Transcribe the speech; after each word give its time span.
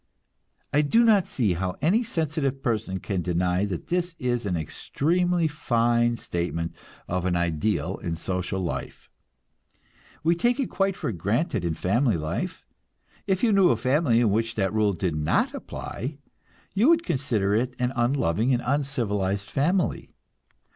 I 0.73 0.81
do 0.81 1.03
not 1.03 1.27
see 1.27 1.53
how 1.53 1.75
any 1.79 2.03
sensitive 2.03 2.63
person 2.63 2.99
can 3.01 3.21
deny 3.21 3.65
that 3.65 3.89
this 3.89 4.15
is 4.17 4.47
an 4.47 4.57
extremely 4.57 5.47
fine 5.47 6.15
statement 6.15 6.73
of 7.07 7.23
an 7.23 7.35
ideal 7.35 7.97
in 7.97 8.15
social 8.15 8.61
life. 8.61 9.11
We 10.23 10.33
take 10.33 10.59
it 10.59 10.71
quite 10.71 10.97
for 10.97 11.11
granted 11.11 11.63
in 11.63 11.75
family 11.75 12.17
life; 12.17 12.65
if 13.27 13.43
you 13.43 13.51
knew 13.53 13.69
a 13.69 13.77
family 13.77 14.19
in 14.21 14.31
which 14.31 14.55
that 14.55 14.73
rule 14.73 14.93
did 14.93 15.15
not 15.15 15.53
apply, 15.53 16.17
you 16.73 16.89
would 16.89 17.03
consider 17.05 17.53
it 17.53 17.75
an 17.77 17.93
unloving 17.95 18.51
and 18.55 18.63
uncivilized 18.65 19.51
family. 19.51 20.15